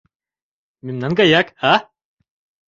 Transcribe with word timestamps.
Мемнан 0.85 1.11
гаяк, 1.19 1.47
а... 1.73 1.73